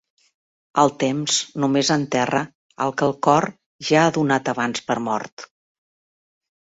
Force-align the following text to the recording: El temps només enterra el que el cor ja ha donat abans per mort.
El 0.83 0.93
temps 1.03 1.35
només 1.63 1.91
enterra 1.97 2.41
el 2.87 2.95
que 3.01 3.07
el 3.09 3.13
cor 3.29 3.47
ja 3.91 4.01
ha 4.07 4.17
donat 4.19 4.51
abans 4.55 4.85
per 4.89 4.99
mort. 5.11 5.47